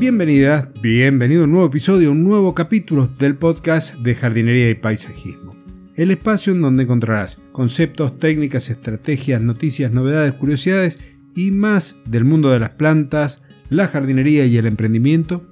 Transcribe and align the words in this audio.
Bienvenida, 0.00 0.72
bienvenido 0.80 1.42
a 1.42 1.44
un 1.44 1.50
nuevo 1.50 1.66
episodio, 1.66 2.12
un 2.12 2.24
nuevo 2.24 2.54
capítulo 2.54 3.06
del 3.06 3.36
podcast 3.36 3.96
de 3.96 4.14
jardinería 4.14 4.70
y 4.70 4.74
paisajismo. 4.74 5.54
El 5.94 6.10
espacio 6.10 6.54
en 6.54 6.62
donde 6.62 6.84
encontrarás 6.84 7.42
conceptos, 7.52 8.18
técnicas, 8.18 8.70
estrategias, 8.70 9.42
noticias, 9.42 9.92
novedades, 9.92 10.32
curiosidades 10.32 11.00
y 11.36 11.50
más 11.50 11.96
del 12.06 12.24
mundo 12.24 12.48
de 12.48 12.60
las 12.60 12.70
plantas, 12.70 13.42
la 13.68 13.88
jardinería 13.88 14.46
y 14.46 14.56
el 14.56 14.64
emprendimiento 14.64 15.46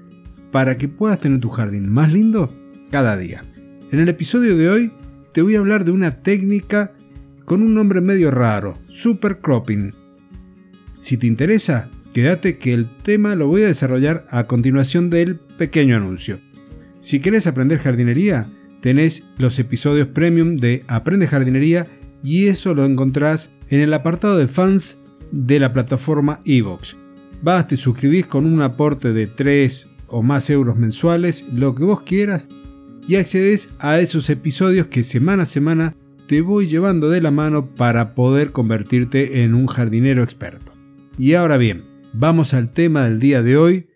para 0.50 0.78
que 0.78 0.88
puedas 0.88 1.18
tener 1.18 1.40
tu 1.40 1.50
jardín 1.50 1.86
más 1.90 2.10
lindo 2.10 2.50
cada 2.90 3.18
día. 3.18 3.44
En 3.92 4.00
el 4.00 4.08
episodio 4.08 4.56
de 4.56 4.70
hoy 4.70 4.92
te 5.30 5.42
voy 5.42 5.56
a 5.56 5.58
hablar 5.58 5.84
de 5.84 5.90
una 5.90 6.22
técnica 6.22 6.94
con 7.44 7.60
un 7.62 7.74
nombre 7.74 8.00
medio 8.00 8.30
raro, 8.30 8.78
super 8.88 9.40
cropping. 9.42 9.92
Si 10.96 11.18
te 11.18 11.26
interesa, 11.26 11.90
Quédate 12.18 12.58
que 12.58 12.72
el 12.72 12.88
tema 13.04 13.36
lo 13.36 13.46
voy 13.46 13.62
a 13.62 13.68
desarrollar 13.68 14.26
a 14.28 14.48
continuación 14.48 15.08
del 15.08 15.36
pequeño 15.36 15.94
anuncio. 15.94 16.40
Si 16.98 17.20
quieres 17.20 17.46
aprender 17.46 17.78
jardinería, 17.78 18.52
tenés 18.80 19.28
los 19.38 19.56
episodios 19.60 20.08
premium 20.08 20.56
de 20.56 20.82
Aprende 20.88 21.28
Jardinería 21.28 21.86
y 22.24 22.48
eso 22.48 22.74
lo 22.74 22.84
encontrás 22.84 23.52
en 23.68 23.82
el 23.82 23.94
apartado 23.94 24.36
de 24.36 24.48
fans 24.48 24.98
de 25.30 25.60
la 25.60 25.72
plataforma 25.72 26.40
Evox. 26.44 26.96
Vas, 27.40 27.68
te 27.68 27.76
suscribís 27.76 28.26
con 28.26 28.46
un 28.46 28.62
aporte 28.62 29.12
de 29.12 29.28
3 29.28 29.88
o 30.08 30.24
más 30.24 30.50
euros 30.50 30.76
mensuales, 30.76 31.46
lo 31.52 31.76
que 31.76 31.84
vos 31.84 32.00
quieras, 32.00 32.48
y 33.06 33.14
accedes 33.14 33.74
a 33.78 34.00
esos 34.00 34.28
episodios 34.28 34.88
que 34.88 35.04
semana 35.04 35.44
a 35.44 35.46
semana 35.46 35.94
te 36.26 36.40
voy 36.40 36.66
llevando 36.66 37.10
de 37.10 37.20
la 37.20 37.30
mano 37.30 37.76
para 37.76 38.16
poder 38.16 38.50
convertirte 38.50 39.44
en 39.44 39.54
un 39.54 39.68
jardinero 39.68 40.24
experto. 40.24 40.72
Y 41.16 41.34
ahora 41.34 41.58
bien, 41.58 41.87
Vamos 42.14 42.54
al 42.54 42.72
tema 42.72 43.04
del 43.04 43.20
día 43.20 43.42
de 43.42 43.56
hoy, 43.56 43.90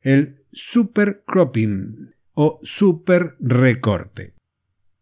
el 0.00 0.44
super 0.52 1.22
cropping 1.26 2.14
o 2.34 2.58
super 2.62 3.36
recorte. 3.40 4.34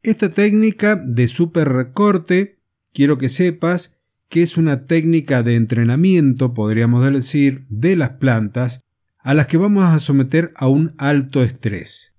Esta 0.03 0.31
técnica 0.31 0.97
de 0.97 1.29
super 1.29 1.69
recorte, 1.69 2.59
quiero 2.93 3.19
que 3.19 3.29
sepas 3.29 3.99
que 4.29 4.43
es 4.43 4.57
una 4.57 4.85
técnica 4.85 5.43
de 5.43 5.57
entrenamiento, 5.57 6.53
podríamos 6.53 7.03
decir, 7.13 7.67
de 7.69 7.97
las 7.97 8.11
plantas 8.11 8.81
a 9.19 9.35
las 9.35 9.47
que 9.47 9.57
vamos 9.57 9.85
a 9.85 9.99
someter 9.99 10.53
a 10.57 10.69
un 10.69 10.95
alto 10.99 11.43
estrés. 11.43 12.17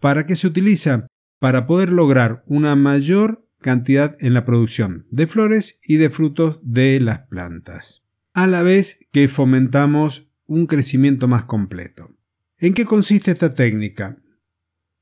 ¿Para 0.00 0.26
qué 0.26 0.36
se 0.36 0.46
utiliza? 0.46 1.06
Para 1.38 1.66
poder 1.66 1.90
lograr 1.90 2.44
una 2.46 2.76
mayor 2.76 3.48
cantidad 3.58 4.16
en 4.20 4.34
la 4.34 4.44
producción 4.44 5.06
de 5.10 5.26
flores 5.26 5.80
y 5.82 5.96
de 5.96 6.10
frutos 6.10 6.60
de 6.62 7.00
las 7.00 7.20
plantas 7.26 8.02
a 8.34 8.46
la 8.46 8.62
vez 8.62 9.06
que 9.12 9.28
fomentamos 9.28 10.32
un 10.46 10.66
crecimiento 10.66 11.28
más 11.28 11.44
completo. 11.44 12.10
¿En 12.58 12.74
qué 12.74 12.84
consiste 12.84 13.30
esta 13.30 13.54
técnica? 13.54 14.22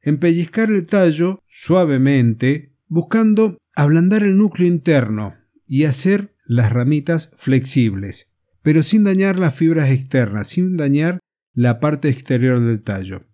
En 0.00 0.18
pellizcar 0.18 0.70
el 0.70 0.86
tallo 0.86 1.42
suavemente, 1.46 2.74
buscando 2.86 3.58
ablandar 3.74 4.22
el 4.22 4.36
núcleo 4.36 4.66
interno 4.66 5.34
y 5.66 5.84
hacer 5.84 6.34
las 6.46 6.72
ramitas 6.72 7.32
flexibles, 7.36 8.32
pero 8.62 8.82
sin 8.82 9.04
dañar 9.04 9.38
las 9.38 9.54
fibras 9.54 9.90
externas, 9.90 10.48
sin 10.48 10.76
dañar 10.76 11.18
la 11.52 11.80
parte 11.80 12.08
exterior 12.08 12.60
del 12.60 12.82
tallo. 12.82 13.26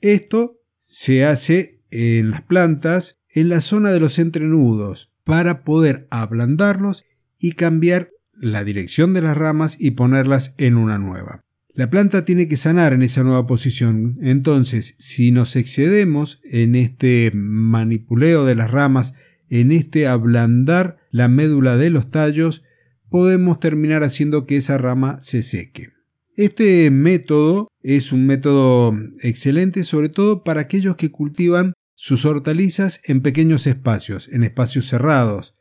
Esto 0.00 0.60
se 0.78 1.24
hace 1.24 1.82
en 1.90 2.30
las 2.30 2.42
plantas 2.42 3.18
en 3.28 3.48
la 3.48 3.60
zona 3.60 3.90
de 3.90 4.00
los 4.00 4.18
entrenudos 4.18 5.14
para 5.24 5.64
poder 5.64 6.06
ablandarlos 6.10 7.04
y 7.38 7.52
cambiar 7.52 8.10
la 8.40 8.64
dirección 8.64 9.12
de 9.14 9.22
las 9.22 9.36
ramas 9.36 9.76
y 9.80 9.92
ponerlas 9.92 10.54
en 10.58 10.76
una 10.76 10.98
nueva. 10.98 11.40
La 11.74 11.90
planta 11.90 12.24
tiene 12.24 12.48
que 12.48 12.56
sanar 12.56 12.92
en 12.92 13.02
esa 13.02 13.22
nueva 13.22 13.46
posición, 13.46 14.18
entonces 14.20 14.96
si 14.98 15.30
nos 15.30 15.54
excedemos 15.54 16.40
en 16.44 16.74
este 16.74 17.30
manipuleo 17.32 18.44
de 18.44 18.56
las 18.56 18.70
ramas, 18.70 19.14
en 19.48 19.70
este 19.70 20.08
ablandar 20.08 20.98
la 21.10 21.28
médula 21.28 21.76
de 21.76 21.90
los 21.90 22.10
tallos, 22.10 22.64
podemos 23.10 23.60
terminar 23.60 24.02
haciendo 24.02 24.44
que 24.44 24.56
esa 24.56 24.76
rama 24.76 25.18
se 25.20 25.42
seque. 25.42 25.90
Este 26.36 26.90
método 26.90 27.68
es 27.82 28.12
un 28.12 28.26
método 28.26 28.96
excelente 29.22 29.84
sobre 29.84 30.08
todo 30.08 30.44
para 30.44 30.60
aquellos 30.62 30.96
que 30.96 31.10
cultivan 31.10 31.72
sus 31.94 32.24
hortalizas 32.26 33.00
en 33.04 33.22
pequeños 33.22 33.66
espacios, 33.66 34.28
en 34.32 34.44
espacios 34.44 34.86
cerrados, 34.86 35.54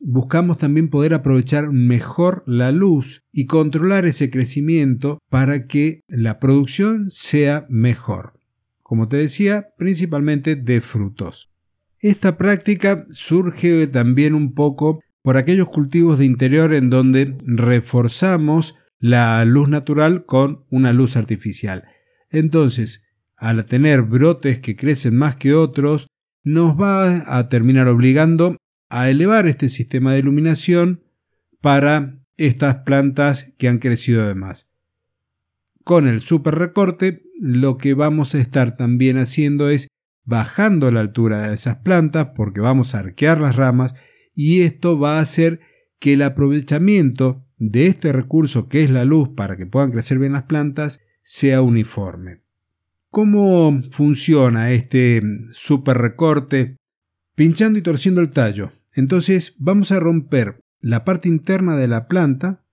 buscamos 0.00 0.58
también 0.58 0.88
poder 0.88 1.14
aprovechar 1.14 1.72
mejor 1.72 2.42
la 2.46 2.72
luz 2.72 3.24
y 3.32 3.46
controlar 3.46 4.06
ese 4.06 4.30
crecimiento 4.30 5.18
para 5.28 5.66
que 5.66 6.02
la 6.08 6.38
producción 6.38 7.10
sea 7.10 7.66
mejor. 7.68 8.34
Como 8.82 9.08
te 9.08 9.16
decía, 9.16 9.68
principalmente 9.76 10.56
de 10.56 10.80
frutos. 10.80 11.50
Esta 12.00 12.38
práctica 12.38 13.04
surge 13.10 13.86
también 13.88 14.34
un 14.34 14.54
poco 14.54 15.00
por 15.22 15.36
aquellos 15.36 15.68
cultivos 15.68 16.18
de 16.18 16.24
interior 16.24 16.72
en 16.72 16.90
donde 16.90 17.36
reforzamos 17.44 18.76
la 19.00 19.44
luz 19.44 19.68
natural 19.68 20.24
con 20.24 20.64
una 20.70 20.92
luz 20.92 21.16
artificial. 21.16 21.84
Entonces, 22.30 23.02
al 23.36 23.64
tener 23.64 24.02
brotes 24.02 24.58
que 24.60 24.76
crecen 24.76 25.16
más 25.16 25.36
que 25.36 25.54
otros, 25.54 26.06
nos 26.44 26.80
va 26.80 27.36
a 27.36 27.48
terminar 27.48 27.88
obligando 27.88 28.56
a 28.88 29.10
elevar 29.10 29.46
este 29.46 29.68
sistema 29.68 30.12
de 30.12 30.20
iluminación 30.20 31.04
para 31.60 32.18
estas 32.36 32.76
plantas 32.76 33.52
que 33.58 33.68
han 33.68 33.78
crecido 33.78 34.22
además. 34.22 34.70
Con 35.84 36.06
el 36.06 36.20
super 36.20 36.54
recorte 36.54 37.22
lo 37.40 37.78
que 37.78 37.94
vamos 37.94 38.34
a 38.34 38.38
estar 38.38 38.76
también 38.76 39.16
haciendo 39.16 39.70
es 39.70 39.88
bajando 40.24 40.90
la 40.90 41.00
altura 41.00 41.48
de 41.48 41.54
esas 41.54 41.76
plantas 41.76 42.30
porque 42.34 42.60
vamos 42.60 42.94
a 42.94 43.00
arquear 43.00 43.40
las 43.40 43.56
ramas 43.56 43.94
y 44.34 44.60
esto 44.60 44.98
va 44.98 45.18
a 45.18 45.22
hacer 45.22 45.60
que 45.98 46.12
el 46.12 46.22
aprovechamiento 46.22 47.44
de 47.56 47.86
este 47.86 48.12
recurso 48.12 48.68
que 48.68 48.82
es 48.82 48.90
la 48.90 49.04
luz 49.04 49.30
para 49.30 49.56
que 49.56 49.66
puedan 49.66 49.90
crecer 49.90 50.18
bien 50.18 50.32
las 50.32 50.44
plantas 50.44 51.00
sea 51.22 51.62
uniforme. 51.62 52.42
¿Cómo 53.10 53.82
funciona 53.90 54.70
este 54.70 55.22
super 55.50 55.98
recorte? 55.98 56.76
Pinchando 57.38 57.78
y 57.78 57.82
torciendo 57.82 58.20
el 58.20 58.30
tallo. 58.30 58.72
Entonces 58.94 59.54
vamos 59.60 59.92
a 59.92 60.00
romper 60.00 60.60
la 60.80 61.04
parte 61.04 61.28
interna 61.28 61.76
de 61.76 61.86
la 61.86 62.08
planta, 62.08 62.64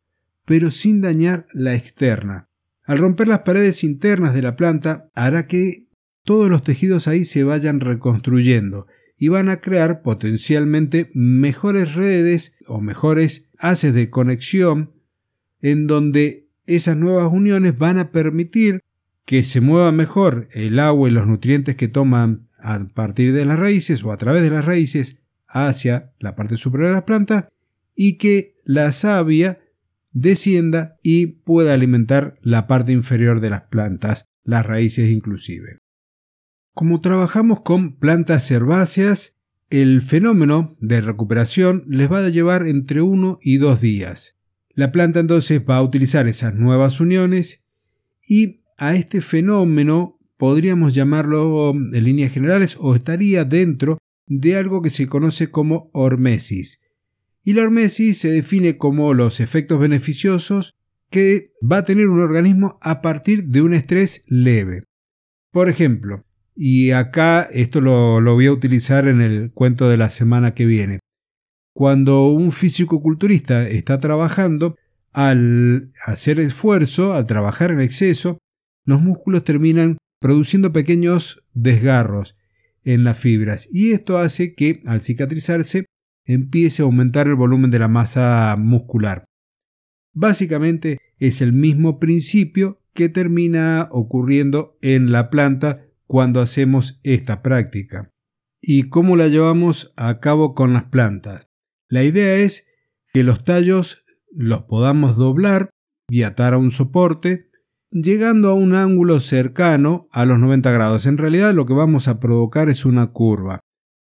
pero 0.43 0.71
sin 0.71 1.01
dañar 1.01 1.45
la 1.53 1.75
externa. 1.75 2.49
Al 2.83 2.97
romper 2.97 3.27
las 3.27 3.41
paredes 3.41 3.83
internas 3.83 4.33
de 4.33 4.41
la 4.41 4.55
planta 4.55 5.11
hará 5.13 5.45
que 5.45 5.87
todos 6.23 6.49
los 6.49 6.63
tejidos 6.63 7.07
ahí 7.07 7.25
se 7.25 7.43
vayan 7.43 7.79
reconstruyendo 7.79 8.87
y 9.19 9.27
van 9.27 9.49
a 9.49 9.57
crear 9.57 10.01
potencialmente 10.01 11.11
mejores 11.13 11.93
redes 11.93 12.55
o 12.65 12.81
mejores 12.81 13.51
haces 13.59 13.93
de 13.93 14.09
conexión 14.09 14.93
en 15.61 15.85
donde 15.85 16.49
esas 16.65 16.97
nuevas 16.97 17.31
uniones 17.31 17.77
van 17.77 17.99
a 17.99 18.11
permitir 18.11 18.81
que 19.25 19.43
se 19.43 19.61
mueva 19.61 19.91
mejor 19.91 20.49
el 20.53 20.79
agua 20.79 21.07
y 21.07 21.11
los 21.11 21.27
nutrientes 21.27 21.75
que 21.75 21.87
toman 21.87 22.49
a 22.65 22.83
partir 22.87 23.31
de 23.31 23.45
las 23.45 23.59
raíces 23.59 24.03
o 24.03 24.11
a 24.11 24.17
través 24.17 24.41
de 24.41 24.49
las 24.49 24.65
raíces 24.65 25.19
hacia 25.47 26.11
la 26.19 26.35
parte 26.35 26.57
superior 26.57 26.89
de 26.89 26.95
la 26.95 27.05
planta 27.05 27.49
y 27.95 28.17
que 28.17 28.55
la 28.65 28.91
savia 28.91 29.59
descienda 30.11 30.97
y 31.03 31.27
pueda 31.27 31.73
alimentar 31.73 32.37
la 32.41 32.65
parte 32.65 32.91
inferior 32.91 33.39
de 33.39 33.51
las 33.51 33.61
plantas, 33.63 34.25
las 34.43 34.65
raíces 34.65 35.11
inclusive. 35.11 35.77
Como 36.73 36.99
trabajamos 37.01 37.61
con 37.61 37.97
plantas 37.97 38.49
herbáceas, 38.49 39.37
el 39.69 40.01
fenómeno 40.01 40.75
de 40.79 41.01
recuperación 41.01 41.85
les 41.87 42.11
va 42.11 42.25
a 42.25 42.29
llevar 42.29 42.67
entre 42.67 43.01
uno 43.01 43.37
y 43.41 43.57
dos 43.57 43.81
días. 43.81 44.39
La 44.73 44.91
planta 44.91 45.19
entonces 45.19 45.61
va 45.69 45.77
a 45.77 45.83
utilizar 45.83 46.27
esas 46.27 46.55
nuevas 46.55 46.99
uniones 46.99 47.63
y 48.27 48.63
a 48.77 48.95
este 48.95 49.21
fenómeno 49.21 50.14
podríamos 50.37 50.93
llamarlo 50.93 51.71
en 51.71 52.03
líneas 52.03 52.31
generales 52.31 52.77
o 52.79 52.95
estaría 52.95 53.45
dentro 53.45 53.97
de 54.27 54.57
algo 54.57 54.81
que 54.81 54.89
se 54.89 55.07
conoce 55.07 55.51
como 55.51 55.89
hormesis. 55.93 56.81
Y 57.43 57.53
la 57.53 57.63
hormesis 57.63 58.17
se 58.17 58.31
define 58.31 58.77
como 58.77 59.13
los 59.13 59.39
efectos 59.39 59.79
beneficiosos 59.79 60.73
que 61.11 61.51
va 61.61 61.77
a 61.77 61.83
tener 61.83 62.07
un 62.07 62.19
organismo 62.19 62.79
a 62.81 63.01
partir 63.01 63.45
de 63.45 63.61
un 63.61 63.73
estrés 63.73 64.23
leve. 64.27 64.83
Por 65.51 65.69
ejemplo, 65.69 66.23
y 66.55 66.91
acá 66.91 67.43
esto 67.51 67.81
lo, 67.81 68.19
lo 68.19 68.33
voy 68.33 68.47
a 68.47 68.51
utilizar 68.51 69.07
en 69.07 69.21
el 69.21 69.53
cuento 69.53 69.87
de 69.89 69.97
la 69.97 70.09
semana 70.09 70.53
que 70.53 70.65
viene. 70.65 70.99
Cuando 71.73 72.27
un 72.27 72.51
físico-culturista 72.51 73.67
está 73.67 73.97
trabajando, 73.97 74.75
al 75.11 75.91
hacer 76.05 76.39
esfuerzo, 76.39 77.13
al 77.13 77.25
trabajar 77.25 77.71
en 77.71 77.81
exceso, 77.81 78.37
los 78.85 79.01
músculos 79.01 79.43
terminan 79.43 79.97
produciendo 80.25 80.73
pequeños 80.73 81.45
desgarros 81.53 82.35
en 82.83 83.03
las 83.03 83.19
fibras 83.19 83.69
y 83.71 83.91
esto 83.91 84.17
hace 84.17 84.55
que 84.55 84.81
al 84.87 84.99
cicatrizarse 84.99 85.85
empiece 86.25 86.81
a 86.81 86.85
aumentar 86.85 87.27
el 87.27 87.35
volumen 87.35 87.69
de 87.69 87.77
la 87.77 87.89
masa 87.89 88.55
muscular. 88.57 89.25
Básicamente 90.15 90.97
es 91.19 91.41
el 91.41 91.53
mismo 91.53 91.99
principio 91.99 92.81
que 92.95 93.07
termina 93.07 93.87
ocurriendo 93.91 94.79
en 94.81 95.11
la 95.11 95.29
planta 95.29 95.85
cuando 96.07 96.41
hacemos 96.41 96.99
esta 97.03 97.43
práctica. 97.43 98.09
¿Y 98.59 98.89
cómo 98.89 99.17
la 99.17 99.27
llevamos 99.27 99.93
a 99.95 100.19
cabo 100.19 100.55
con 100.55 100.73
las 100.73 100.85
plantas? 100.85 101.51
La 101.87 102.03
idea 102.03 102.37
es 102.37 102.65
que 103.13 103.21
los 103.21 103.43
tallos 103.43 104.07
los 104.31 104.63
podamos 104.63 105.17
doblar 105.17 105.69
y 106.09 106.23
atar 106.23 106.55
a 106.55 106.57
un 106.57 106.71
soporte, 106.71 107.51
llegando 107.95 108.49
a 108.49 108.53
un 108.53 108.75
ángulo 108.75 109.21
cercano 109.21 110.09
a 110.11 110.25
los 110.25 110.37
90 110.37 110.69
grados. 110.71 111.05
En 111.05 111.17
realidad 111.17 111.53
lo 111.53 111.65
que 111.65 111.73
vamos 111.73 112.09
a 112.09 112.19
provocar 112.19 112.67
es 112.67 112.85
una 112.85 113.07
curva, 113.07 113.61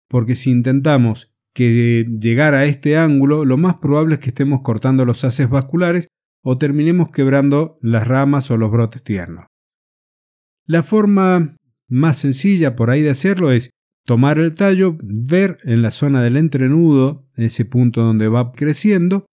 porque 0.10 0.36
si 0.36 0.50
intentamos 0.50 1.32
que 1.54 2.06
llegar 2.20 2.56
a 2.56 2.66
este 2.66 2.98
ángulo, 2.98 3.46
lo 3.46 3.58
más 3.58 3.76
probable 3.76 4.16
es 4.16 4.20
que 4.20 4.30
estemos 4.30 4.62
cortando 4.62 5.06
los 5.06 5.24
haces 5.24 5.48
vasculares 5.48 6.08
o 6.42 6.58
terminemos 6.58 7.10
quebrando 7.10 7.76
las 7.82 8.08
ramas 8.08 8.50
o 8.50 8.58
los 8.58 8.72
brotes 8.72 9.04
tiernos. 9.04 9.46
La 10.66 10.82
forma 10.82 11.56
más 11.88 12.18
sencilla 12.18 12.76
por 12.76 12.90
ahí 12.90 13.04
de 13.04 13.12
hacerlo 13.12 13.52
es 13.52 13.70
tomar 14.06 14.40
el 14.40 14.56
tallo, 14.56 14.98
ver 15.04 15.60
en 15.64 15.84
la 15.84 15.92
zona 15.92 16.24
del 16.24 16.38
entrenudo, 16.38 17.30
ese 17.36 17.66
punto 17.66 18.02
donde 18.02 18.28
va 18.28 18.52
creciendo, 18.54 19.28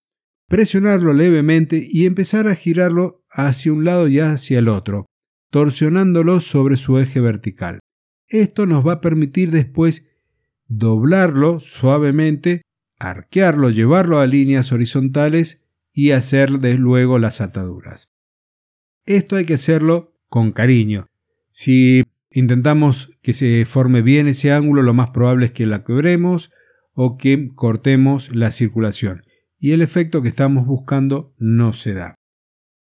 presionarlo 0.48 1.14
levemente 1.14 1.82
y 1.82 2.04
empezar 2.04 2.46
a 2.46 2.54
girarlo 2.54 3.19
hacia 3.30 3.72
un 3.72 3.84
lado 3.84 4.08
y 4.08 4.20
hacia 4.20 4.58
el 4.58 4.68
otro, 4.68 5.06
torsionándolo 5.50 6.40
sobre 6.40 6.76
su 6.76 6.98
eje 6.98 7.20
vertical. 7.20 7.80
Esto 8.28 8.66
nos 8.66 8.86
va 8.86 8.94
a 8.94 9.00
permitir 9.00 9.50
después 9.50 10.08
doblarlo 10.66 11.60
suavemente, 11.60 12.62
arquearlo, 12.98 13.70
llevarlo 13.70 14.20
a 14.20 14.26
líneas 14.26 14.72
horizontales 14.72 15.64
y 15.92 16.12
hacer 16.12 16.58
de 16.58 16.78
luego 16.78 17.18
las 17.18 17.40
ataduras. 17.40 18.12
Esto 19.06 19.36
hay 19.36 19.44
que 19.44 19.54
hacerlo 19.54 20.14
con 20.28 20.52
cariño. 20.52 21.06
Si 21.50 22.04
intentamos 22.30 23.18
que 23.22 23.32
se 23.32 23.64
forme 23.64 24.02
bien 24.02 24.28
ese 24.28 24.52
ángulo, 24.52 24.82
lo 24.82 24.94
más 24.94 25.10
probable 25.10 25.46
es 25.46 25.52
que 25.52 25.66
la 25.66 25.82
quebremos 25.82 26.52
o 26.92 27.16
que 27.16 27.50
cortemos 27.54 28.34
la 28.34 28.50
circulación 28.50 29.22
y 29.58 29.72
el 29.72 29.82
efecto 29.82 30.22
que 30.22 30.28
estamos 30.28 30.66
buscando 30.66 31.34
no 31.38 31.72
se 31.72 31.92
da. 31.92 32.14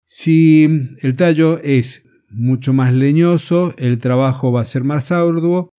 Si 0.08 0.62
el 1.02 1.16
tallo 1.16 1.58
es 1.58 2.06
mucho 2.30 2.72
más 2.72 2.92
leñoso, 2.92 3.74
el 3.76 3.98
trabajo 3.98 4.52
va 4.52 4.60
a 4.60 4.64
ser 4.64 4.84
más 4.84 5.10
arduo, 5.10 5.70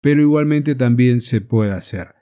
pero 0.00 0.20
igualmente 0.20 0.76
también 0.76 1.20
se 1.20 1.40
puede 1.40 1.72
hacer. 1.72 2.14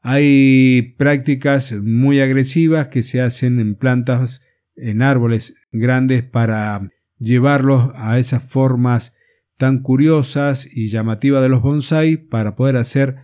Hay 0.00 0.94
prácticas 0.96 1.72
muy 1.72 2.20
agresivas 2.20 2.88
que 2.88 3.02
se 3.02 3.20
hacen 3.20 3.60
en 3.60 3.74
plantas, 3.74 4.46
en 4.76 5.02
árboles 5.02 5.56
grandes 5.72 6.22
para 6.22 6.88
llevarlos 7.18 7.90
a 7.96 8.18
esas 8.18 8.42
formas 8.42 9.14
tan 9.58 9.80
curiosas 9.80 10.66
y 10.72 10.88
llamativas 10.88 11.42
de 11.42 11.50
los 11.50 11.60
bonsai 11.60 12.16
para 12.16 12.54
poder 12.54 12.76
hacer 12.76 13.16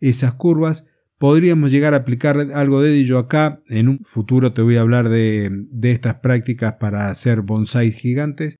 esas 0.00 0.34
curvas. 0.34 0.84
Podríamos 1.22 1.70
llegar 1.70 1.94
a 1.94 1.98
aplicar 1.98 2.36
algo 2.52 2.82
de 2.82 2.98
ello 2.98 3.16
acá. 3.16 3.62
En 3.68 3.88
un 3.88 4.00
futuro 4.02 4.52
te 4.52 4.60
voy 4.60 4.74
a 4.74 4.80
hablar 4.80 5.08
de, 5.08 5.50
de 5.70 5.92
estas 5.92 6.16
prácticas 6.16 6.78
para 6.80 7.10
hacer 7.10 7.42
bonsai 7.42 7.92
gigantes. 7.92 8.56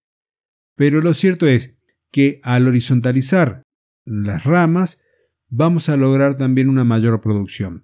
Pero 0.76 1.00
lo 1.00 1.12
cierto 1.12 1.48
es 1.48 1.80
que 2.12 2.38
al 2.44 2.68
horizontalizar 2.68 3.64
las 4.04 4.44
ramas, 4.44 5.00
vamos 5.48 5.88
a 5.88 5.96
lograr 5.96 6.38
también 6.38 6.68
una 6.68 6.84
mayor 6.84 7.20
producción. 7.20 7.82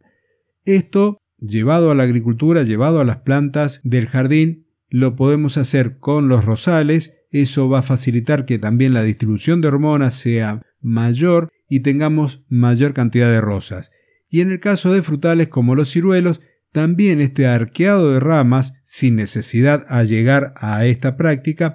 Esto, 0.64 1.18
llevado 1.38 1.90
a 1.90 1.96
la 1.96 2.04
agricultura, 2.04 2.62
llevado 2.62 3.00
a 3.00 3.04
las 3.04 3.22
plantas 3.22 3.80
del 3.82 4.06
jardín, 4.06 4.68
lo 4.90 5.16
podemos 5.16 5.58
hacer 5.58 5.98
con 5.98 6.28
los 6.28 6.44
rosales, 6.44 7.16
eso 7.32 7.68
va 7.68 7.80
a 7.80 7.82
facilitar 7.82 8.46
que 8.46 8.60
también 8.60 8.94
la 8.94 9.02
distribución 9.02 9.60
de 9.60 9.66
hormonas 9.66 10.14
sea 10.14 10.62
mayor 10.80 11.48
y 11.68 11.80
tengamos 11.80 12.44
mayor 12.48 12.94
cantidad 12.94 13.28
de 13.28 13.40
rosas. 13.40 13.90
Y 14.28 14.40
en 14.40 14.50
el 14.50 14.60
caso 14.60 14.92
de 14.92 15.02
frutales 15.02 15.48
como 15.48 15.74
los 15.74 15.92
ciruelos, 15.92 16.40
también 16.72 17.20
este 17.20 17.46
arqueado 17.46 18.12
de 18.12 18.20
ramas, 18.20 18.74
sin 18.82 19.16
necesidad 19.16 19.86
a 19.88 20.04
llegar 20.04 20.54
a 20.56 20.84
esta 20.84 21.16
práctica, 21.16 21.74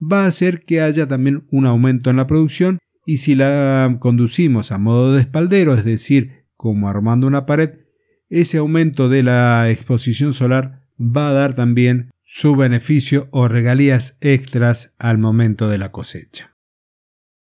va 0.00 0.24
a 0.24 0.28
hacer 0.28 0.60
que 0.60 0.80
haya 0.80 1.06
también 1.06 1.44
un 1.50 1.66
aumento 1.66 2.10
en 2.10 2.16
la 2.16 2.26
producción 2.26 2.78
y 3.04 3.18
si 3.18 3.34
la 3.34 3.96
conducimos 4.00 4.72
a 4.72 4.78
modo 4.78 5.12
de 5.12 5.20
espaldero, 5.20 5.74
es 5.74 5.84
decir, 5.84 6.46
como 6.54 6.88
armando 6.88 7.26
una 7.26 7.46
pared, 7.46 7.80
ese 8.28 8.58
aumento 8.58 9.08
de 9.08 9.22
la 9.22 9.68
exposición 9.70 10.32
solar 10.32 10.86
va 10.98 11.30
a 11.30 11.32
dar 11.32 11.54
también 11.54 12.10
su 12.22 12.54
beneficio 12.54 13.28
o 13.32 13.48
regalías 13.48 14.16
extras 14.20 14.94
al 14.98 15.18
momento 15.18 15.68
de 15.68 15.78
la 15.78 15.90
cosecha. 15.90 16.56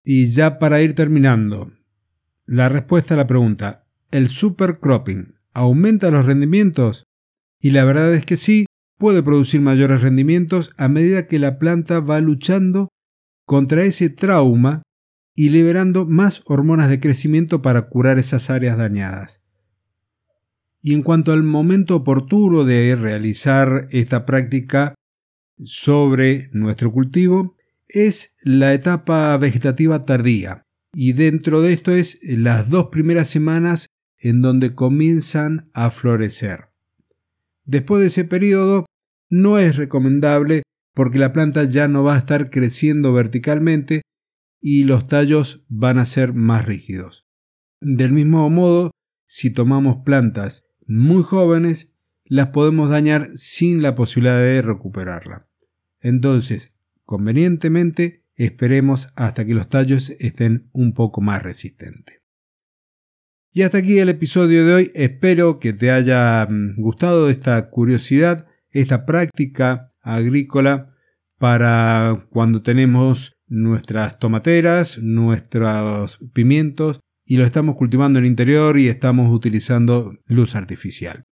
Y 0.03 0.27
ya 0.27 0.59
para 0.59 0.81
ir 0.81 0.93
terminando, 0.93 1.71
la 2.45 2.69
respuesta 2.69 3.15
a 3.15 3.17
la 3.17 3.27
pregunta, 3.27 3.86
¿el 4.11 4.27
supercropping 4.27 5.35
aumenta 5.53 6.11
los 6.11 6.25
rendimientos? 6.25 7.03
Y 7.59 7.71
la 7.71 7.85
verdad 7.85 8.13
es 8.13 8.25
que 8.25 8.35
sí, 8.35 8.65
puede 8.97 9.23
producir 9.23 9.61
mayores 9.61 10.01
rendimientos 10.01 10.71
a 10.77 10.87
medida 10.87 11.27
que 11.27 11.39
la 11.39 11.59
planta 11.59 11.99
va 11.99 12.19
luchando 12.19 12.89
contra 13.45 13.83
ese 13.83 14.09
trauma 14.09 14.83
y 15.35 15.49
liberando 15.49 16.05
más 16.05 16.41
hormonas 16.45 16.89
de 16.89 16.99
crecimiento 16.99 17.61
para 17.61 17.89
curar 17.89 18.17
esas 18.17 18.49
áreas 18.49 18.77
dañadas. 18.77 19.43
Y 20.81 20.93
en 20.93 21.03
cuanto 21.03 21.31
al 21.31 21.43
momento 21.43 21.95
oportuno 21.95 22.63
de 22.63 22.95
realizar 22.95 23.87
esta 23.91 24.25
práctica 24.25 24.95
sobre 25.63 26.49
nuestro 26.53 26.91
cultivo, 26.91 27.55
es 27.87 28.35
la 28.41 28.73
etapa 28.73 29.35
vegetativa 29.37 30.01
tardía. 30.01 30.63
Y 30.93 31.13
dentro 31.13 31.61
de 31.61 31.73
esto 31.73 31.91
es 31.91 32.19
las 32.23 32.69
dos 32.69 32.87
primeras 32.91 33.27
semanas 33.27 33.86
en 34.19 34.41
donde 34.41 34.75
comienzan 34.75 35.69
a 35.73 35.91
florecer. 35.91 36.69
Después 37.65 38.01
de 38.01 38.07
ese 38.07 38.25
periodo 38.25 38.85
no 39.29 39.59
es 39.59 39.75
recomendable 39.75 40.63
porque 40.93 41.19
la 41.19 41.31
planta 41.31 41.63
ya 41.65 41.87
no 41.87 42.03
va 42.03 42.15
a 42.15 42.17
estar 42.17 42.49
creciendo 42.49 43.13
verticalmente, 43.13 44.01
y 44.59 44.85
los 44.85 45.05
tallos 45.05 45.63
van 45.69 45.99
a 45.99 46.05
ser 46.05 46.33
más 46.33 46.65
rígidos. 46.65 47.27
Del 47.79 48.11
mismo 48.11 48.49
modo, 48.49 48.89
si 49.27 49.51
tomamos 49.51 49.97
plantas 50.03 50.65
muy 50.87 51.21
jóvenes, 51.21 51.93
las 52.25 52.47
podemos 52.47 52.89
dañar 52.89 53.29
sin 53.35 53.83
la 53.83 53.93
posibilidad 53.93 54.39
de 54.39 54.61
recuperarla. 54.63 55.47
Entonces, 56.01 56.73
convenientemente, 57.05 58.25
esperemos 58.33 59.13
hasta 59.15 59.45
que 59.45 59.53
los 59.53 59.69
tallos 59.69 60.15
estén 60.19 60.69
un 60.71 60.93
poco 60.93 61.21
más 61.21 61.43
resistentes. 61.43 62.23
Y 63.57 63.63
hasta 63.63 63.79
aquí 63.79 63.97
el 63.97 64.09
episodio 64.09 64.67
de 64.67 64.73
hoy. 64.75 64.91
Espero 64.93 65.57
que 65.57 65.73
te 65.73 65.89
haya 65.89 66.45
mm, 66.47 66.73
gustado 66.77 67.27
esta 67.27 67.71
curiosidad, 67.71 68.45
esta 68.69 69.03
práctica 69.03 69.95
agrícola 69.99 70.93
para 71.39 72.27
cuando 72.29 72.61
tenemos 72.61 73.39
nuestras 73.47 74.19
tomateras, 74.19 74.99
nuestros 75.01 76.19
pimientos 76.33 76.99
y 77.25 77.37
lo 77.37 77.45
estamos 77.45 77.73
cultivando 77.73 78.19
en 78.19 78.25
el 78.25 78.29
interior 78.29 78.77
y 78.77 78.89
estamos 78.89 79.33
utilizando 79.33 80.13
luz 80.27 80.53
artificial. 80.53 81.23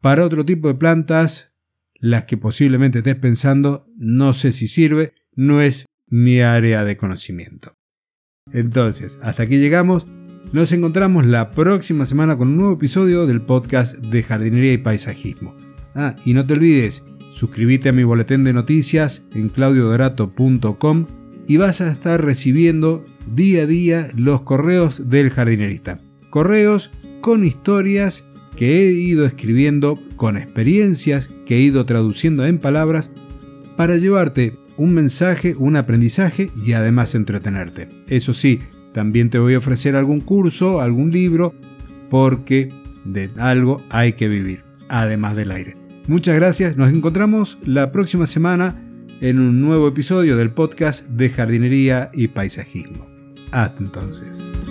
Para 0.00 0.24
otro 0.24 0.46
tipo 0.46 0.68
de 0.68 0.76
plantas, 0.76 1.52
las 1.96 2.24
que 2.24 2.38
posiblemente 2.38 3.00
estés 3.00 3.16
pensando, 3.16 3.86
no 3.98 4.32
sé 4.32 4.52
si 4.52 4.66
sirve, 4.66 5.12
no 5.34 5.60
es 5.60 5.84
mi 6.06 6.40
área 6.40 6.84
de 6.84 6.96
conocimiento. 6.96 7.74
Entonces, 8.50 9.18
hasta 9.22 9.42
aquí 9.42 9.58
llegamos. 9.58 10.06
Nos 10.52 10.70
encontramos 10.70 11.26
la 11.26 11.50
próxima 11.50 12.06
semana 12.06 12.38
con 12.38 12.48
un 12.48 12.56
nuevo 12.56 12.74
episodio 12.74 13.26
del 13.26 13.42
podcast 13.42 13.96
de 13.98 14.22
jardinería 14.22 14.74
y 14.74 14.78
paisajismo. 14.78 15.56
Ah, 15.94 16.14
y 16.24 16.34
no 16.34 16.46
te 16.46 16.54
olvides, 16.54 17.04
suscríbete 17.32 17.88
a 17.88 17.92
mi 17.92 18.04
boletín 18.04 18.44
de 18.44 18.52
noticias 18.52 19.24
en 19.34 19.48
claudiodorato.com 19.48 21.06
y 21.48 21.56
vas 21.56 21.80
a 21.80 21.90
estar 21.90 22.24
recibiendo 22.24 23.04
día 23.26 23.64
a 23.64 23.66
día 23.66 24.08
los 24.14 24.42
correos 24.42 25.08
del 25.08 25.30
jardinerista. 25.30 26.00
Correos 26.30 26.92
con 27.20 27.44
historias 27.44 28.28
que 28.54 28.78
he 28.78 28.92
ido 28.92 29.26
escribiendo, 29.26 30.00
con 30.14 30.36
experiencias 30.36 31.32
que 31.44 31.56
he 31.56 31.60
ido 31.60 31.84
traduciendo 31.86 32.46
en 32.46 32.58
palabras 32.58 33.10
para 33.76 33.96
llevarte 33.96 34.58
un 34.76 34.94
mensaje, 34.94 35.56
un 35.58 35.74
aprendizaje 35.74 36.52
y 36.64 36.72
además 36.72 37.16
entretenerte. 37.16 37.88
Eso 38.06 38.32
sí, 38.32 38.60
también 38.96 39.28
te 39.28 39.38
voy 39.38 39.52
a 39.52 39.58
ofrecer 39.58 39.94
algún 39.94 40.22
curso, 40.22 40.80
algún 40.80 41.10
libro, 41.10 41.54
porque 42.08 42.72
de 43.04 43.28
algo 43.36 43.82
hay 43.90 44.14
que 44.14 44.26
vivir, 44.26 44.60
además 44.88 45.36
del 45.36 45.50
aire. 45.50 45.76
Muchas 46.06 46.34
gracias, 46.34 46.78
nos 46.78 46.90
encontramos 46.90 47.58
la 47.62 47.92
próxima 47.92 48.24
semana 48.24 48.82
en 49.20 49.38
un 49.38 49.60
nuevo 49.60 49.86
episodio 49.86 50.38
del 50.38 50.50
podcast 50.50 51.10
de 51.10 51.28
jardinería 51.28 52.10
y 52.14 52.28
paisajismo. 52.28 53.06
Hasta 53.52 53.84
entonces. 53.84 54.62